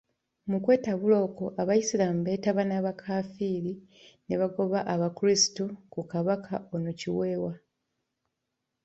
Mu 0.49 0.57
kwetabula 0.63 1.15
okwo, 1.27 1.45
Abaisiraamu 1.61 2.21
beetaba 2.27 2.61
n'abakafiiri 2.65 3.73
ne 4.25 4.35
bagoba 4.41 4.79
Abakristu 4.93 5.63
ku 5.91 5.99
Kabaka 6.11 6.53
ono 6.75 6.91
Kiweewa. 6.99 7.53